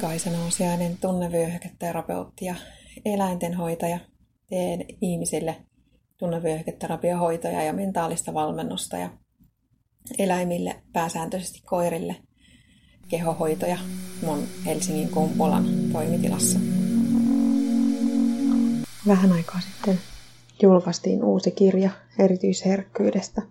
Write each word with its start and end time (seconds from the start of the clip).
Kaisa 0.00 0.30
Nousiainen, 0.30 0.98
tunnevyöhyketerapeutti 1.00 2.44
ja 2.44 2.54
eläintenhoitaja. 3.04 3.98
Teen 4.48 4.84
ihmisille 5.00 5.56
tunnevyöhyketerapiohoitoja 6.16 7.62
ja 7.62 7.72
mentaalista 7.72 8.34
valmennusta 8.34 8.96
ja 8.96 9.10
eläimille, 10.18 10.82
pääsääntöisesti 10.92 11.62
koirille, 11.66 12.16
kehohoitoja 13.08 13.78
mun 14.22 14.42
Helsingin 14.66 15.08
Kumpulan 15.08 15.64
toimitilassa. 15.92 16.58
Vähän 19.06 19.32
aikaa 19.32 19.60
sitten 19.60 19.98
julkaistiin 20.62 21.24
uusi 21.24 21.50
kirja 21.50 21.90
erityisherkkyydestä. 22.18 23.40